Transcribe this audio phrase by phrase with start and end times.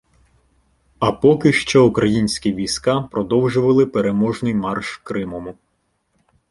[0.99, 5.53] А поки що українські війська продовжували переможний марш Кримом.